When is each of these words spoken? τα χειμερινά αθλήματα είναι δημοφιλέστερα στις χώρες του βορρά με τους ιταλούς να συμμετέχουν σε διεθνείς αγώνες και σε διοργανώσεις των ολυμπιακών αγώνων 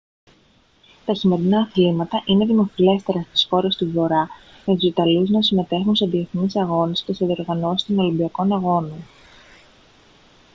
τα 1.05 1.13
χειμερινά 1.13 1.59
αθλήματα 1.59 2.23
είναι 2.25 2.45
δημοφιλέστερα 2.45 3.21
στις 3.21 3.47
χώρες 3.49 3.75
του 3.75 3.91
βορρά 3.91 4.29
με 4.65 4.73
τους 4.75 4.89
ιταλούς 4.89 5.29
να 5.29 5.41
συμμετέχουν 5.41 5.95
σε 5.95 6.05
διεθνείς 6.07 6.55
αγώνες 6.55 7.01
και 7.01 7.13
σε 7.13 7.25
διοργανώσεις 7.25 7.87
των 7.87 7.99
ολυμπιακών 7.99 8.51
αγώνων 8.53 9.01